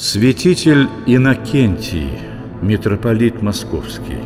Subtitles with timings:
[0.00, 2.20] Святитель Иннокентий,
[2.62, 4.20] митрополит Московский.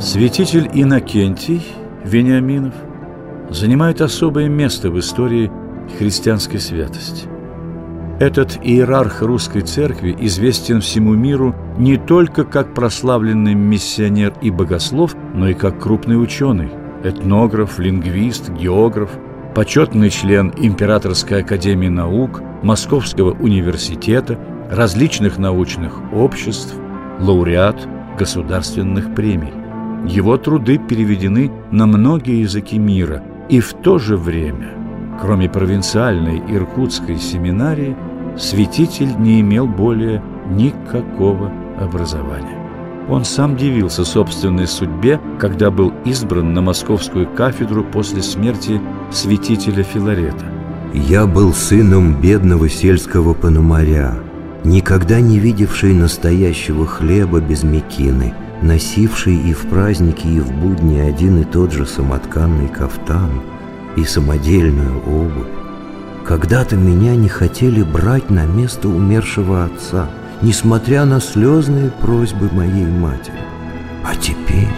[0.00, 1.64] Святитель Иннокентий
[2.04, 2.74] Вениаминов
[3.50, 5.52] занимает особое место в истории
[5.96, 7.28] христианской святости.
[8.18, 15.48] Этот иерарх русской церкви известен всему миру не только как прославленный миссионер и богослов, но
[15.48, 16.70] и как крупный ученый–
[17.04, 19.10] этнограф, лингвист, географ,
[19.54, 24.38] почетный член Императорской академии наук, Московского университета,
[24.70, 26.74] различных научных обществ,
[27.20, 29.52] лауреат государственных премий.
[30.06, 34.74] Его труды переведены на многие языки мира, и в то же время,
[35.20, 37.96] кроме провинциальной иркутской семинарии,
[38.36, 42.67] святитель не имел более никакого образования.
[43.08, 50.44] Он сам дивился собственной судьбе, когда был избран на московскую кафедру после смерти святителя Филарета.
[50.92, 54.14] «Я был сыном бедного сельского пономаря,
[54.64, 61.40] никогда не видевший настоящего хлеба без мекины, носивший и в праздники, и в будни один
[61.40, 63.30] и тот же самотканный кафтан
[63.96, 65.48] и самодельную обувь.
[66.26, 70.10] Когда-то меня не хотели брать на место умершего отца–
[70.42, 73.38] несмотря на слезные просьбы моей матери.
[74.04, 74.68] А теперь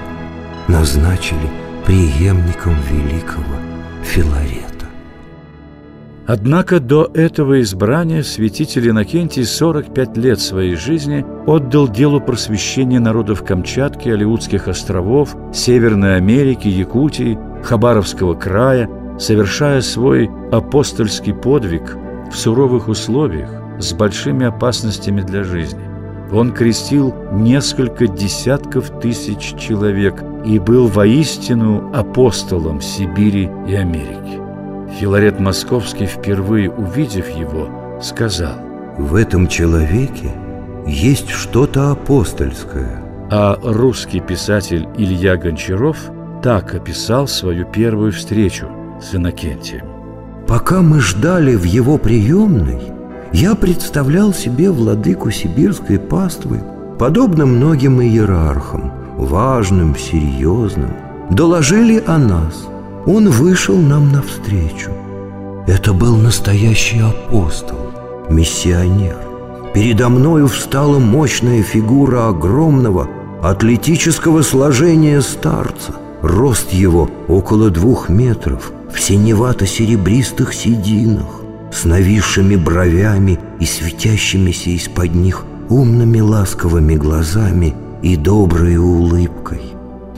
[0.68, 1.50] назначили
[1.84, 3.56] преемником великого
[4.02, 4.86] Филарета.
[6.26, 14.08] Однако до этого избрания святитель Иннокентий 45 лет своей жизни отдал делу просвещения народов Камчатки,
[14.08, 18.88] Алиутских островов, Северной Америки, Якутии, Хабаровского края,
[19.18, 21.96] совершая свой апостольский подвиг
[22.30, 25.90] в суровых условиях, с большими опасностями для жизни.
[26.32, 34.40] Он крестил несколько десятков тысяч человек и был воистину апостолом Сибири и Америки.
[34.98, 38.54] Филарет Московский, впервые увидев его, сказал
[38.96, 40.32] «В этом человеке
[40.86, 43.02] есть что-то апостольское».
[43.32, 46.10] А русский писатель Илья Гончаров
[46.42, 48.68] так описал свою первую встречу
[49.00, 49.86] с Иннокентием.
[50.48, 52.80] «Пока мы ждали в его приемной,
[53.32, 56.60] я представлял себе владыку сибирской паствы,
[56.98, 60.90] подобно многим иерархам, важным, серьезным.
[61.30, 62.66] Доложили о нас.
[63.06, 64.90] Он вышел нам навстречу.
[65.66, 67.78] Это был настоящий апостол,
[68.28, 69.16] миссионер.
[69.72, 73.08] Передо мною встала мощная фигура огромного,
[73.42, 75.94] атлетического сложения старца.
[76.20, 81.39] Рост его около двух метров, в синевато-серебристых сединах
[81.72, 89.60] с нависшими бровями и светящимися из-под них умными ласковыми глазами и доброй улыбкой.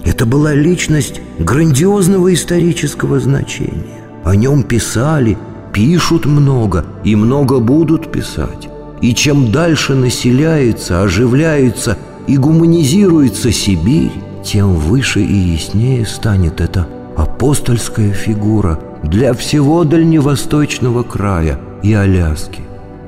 [0.04, 4.00] Это была личность грандиозного исторического значения.
[4.24, 5.36] О нем писали,
[5.72, 8.68] пишут много и много будут писать.
[9.00, 14.12] И чем дальше населяется, оживляется и гуманизируется Сибирь,
[14.44, 22.62] тем выше и яснее станет эта апостольская фигура– для всего дальневосточного края и Аляски.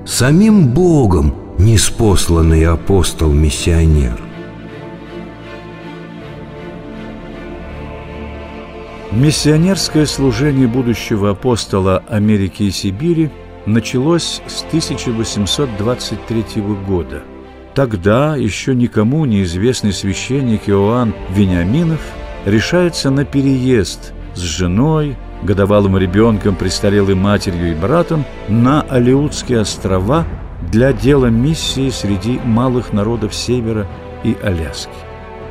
[0.05, 4.21] Самим Богом неспосланный апостол-миссионер.
[9.13, 13.31] Миссионерское служение будущего апостола Америки и Сибири
[13.65, 17.23] началось с 1823 года.
[17.75, 22.01] Тогда еще никому неизвестный священник Иоанн Вениаминов
[22.45, 30.27] решается на переезд с женой, годовалым ребенком, престарелой матерью и братом на Алеутские острова
[30.71, 33.87] для дела миссии среди малых народов Севера
[34.25, 34.91] и Аляски.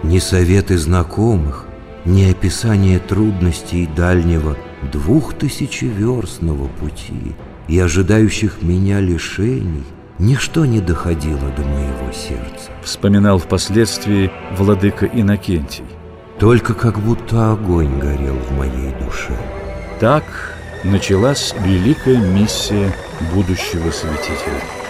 [0.04, 1.66] Ни советы знакомых,
[2.06, 4.58] ни описание трудностей дальнего
[4.92, 7.36] двухтысячеверстного пути
[7.68, 9.86] и ожидающих меня лишений
[10.20, 12.72] ничто не доходило до моего сердца.
[12.84, 15.86] Вспоминал впоследствии владыка Иннокентий.
[16.40, 19.38] Только как будто огонь горел в моей душе.
[20.00, 20.24] Так
[20.84, 22.92] началась великая миссия
[23.34, 24.83] будущего святителя.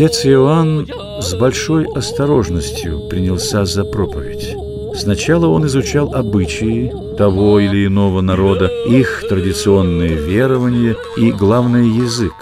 [0.00, 0.88] Отец Иоанн
[1.20, 4.56] с большой осторожностью принялся за проповедь.
[4.98, 12.32] Сначала он изучал обычаи того или иного народа, их традиционные верования и, главное, язык.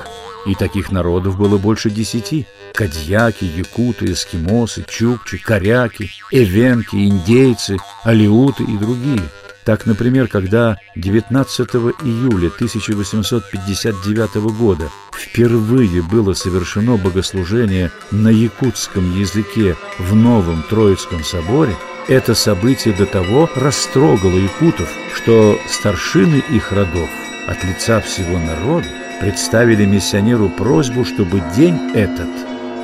[0.47, 2.47] И таких народов было больше десяти.
[2.75, 9.23] кадьяки, якуты, эскимосы, чукчи, коряки, эвенки, индейцы, алиуты и другие.
[9.69, 20.17] Так, например, когда 19 июля 1859 года впервые было совершено богослужение на якутском языке в
[20.17, 21.77] Новом Троицком соборе,
[22.09, 27.11] это событие до того растрогало якутов, что старшины их родов
[27.47, 28.87] от лица всего народа
[29.21, 32.31] представили миссионеру просьбу, чтобы день этот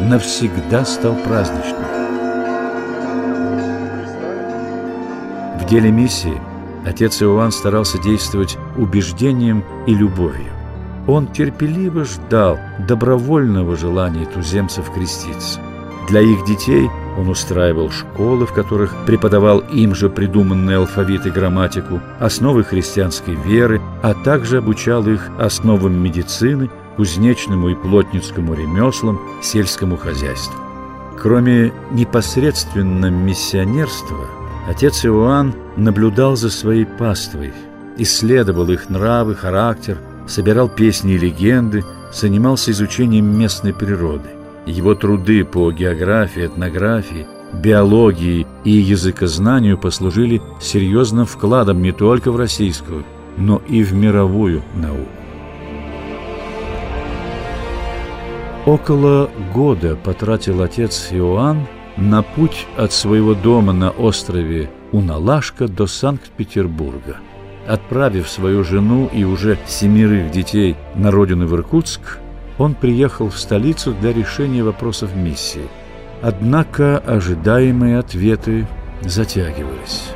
[0.01, 1.87] навсегда стал праздничным.
[5.59, 6.39] В деле миссии
[6.85, 10.53] отец Иоанн старался действовать убеждением и любовью.
[11.07, 15.61] Он терпеливо ждал добровольного желания туземцев креститься.
[16.09, 22.01] Для их детей он устраивал школы, в которых преподавал им же придуманный алфавит и грамматику,
[22.21, 30.59] основы христианской веры, а также обучал их основам медицины, кузнечному и плотницкому ремеслам, сельскому хозяйству.
[31.21, 34.27] Кроме непосредственно миссионерства,
[34.67, 37.53] отец Иоанн наблюдал за своей паствой,
[37.97, 44.29] исследовал их нравы, характер, собирал песни и легенды, занимался изучением местной природы.
[44.67, 53.05] Его труды по географии, этнографии, биологии и языкознанию послужили серьезным вкладом не только в российскую,
[53.37, 55.09] но и в мировую науку.
[58.67, 67.17] Около года потратил отец Иоанн на путь от своего дома на острове Уналашка до Санкт-Петербурга.
[67.67, 72.19] Отправив свою жену и уже семерых детей на родину в Иркутск,
[72.59, 75.69] он приехал в столицу для решения вопросов миссии.
[76.23, 78.67] Однако ожидаемые ответы
[79.03, 80.11] затягивались.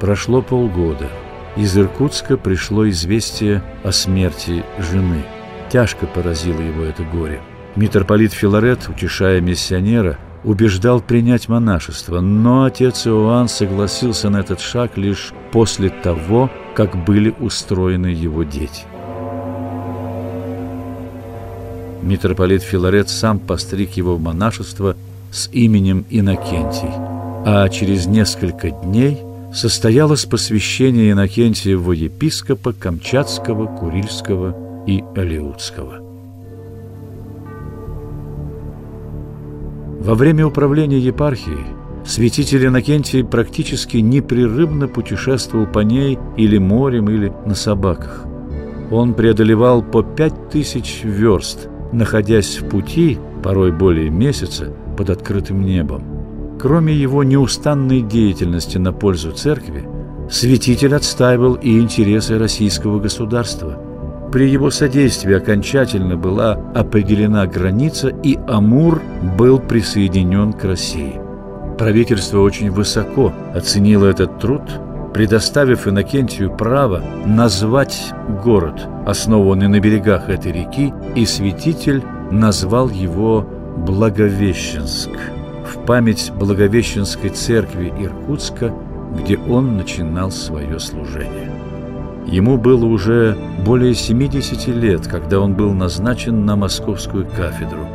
[0.00, 1.08] Прошло полгода.
[1.56, 5.22] Из Иркутска пришло известие о смерти жены.
[5.70, 7.40] Тяжко поразило его это горе.
[7.76, 15.32] Митрополит Филарет, утешая миссионера, убеждал принять монашество, но отец Иоанн согласился на этот шаг лишь
[15.52, 18.84] после того, как были устроены его дети.
[22.06, 24.96] митрополит Филарет сам постриг его в монашество
[25.30, 26.90] с именем Иннокентий,
[27.44, 29.18] а через несколько дней
[29.52, 36.15] состоялось посвящение Иннокентия в епископа Камчатского, Курильского и Алиутского.
[40.06, 41.66] Во время управления епархией
[42.04, 48.24] святитель Иннокентий практически непрерывно путешествовал по ней или морем, или на собаках.
[48.90, 56.04] Он преодолевал по пять тысяч верст– находясь в пути, порой более месяца, под открытым небом.
[56.60, 59.88] Кроме его неустанной деятельности на пользу церкви,
[60.30, 63.80] святитель отстаивал и интересы российского государства.
[64.36, 69.00] При его содействии окончательно была определена граница, и Амур
[69.38, 71.18] был присоединен к России.
[71.78, 74.60] Правительство очень высоко оценило этот труд–
[75.14, 78.12] предоставив Иннокентию право назвать
[78.44, 83.48] город, основанный на берегах этой реки, и святитель назвал его
[83.78, 85.12] Благовещенск
[85.64, 88.70] в память Благовещенской церкви Иркутска,
[89.18, 91.55] где он начинал свое служение.
[92.26, 97.86] Ему было уже более 70 лет, когда он был назначен на московскую кафедру.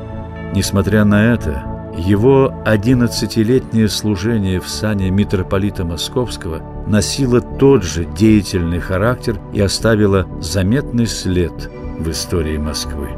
[0.55, 1.63] Несмотря на это,
[1.97, 11.07] его одиннадцатилетнее служение в сане митрополита Московского носило тот же деятельный характер и оставило заметный
[11.07, 11.69] след
[11.99, 13.09] в истории Москвы.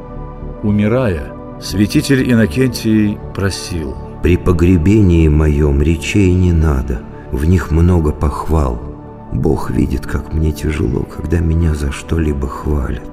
[0.63, 7.01] Умирая, святитель Иннокентий просил «При погребении моем речей не надо,
[7.31, 8.92] в них много похвал.
[9.33, 13.09] Бог видит, как мне тяжело, когда меня за что-либо хвалят.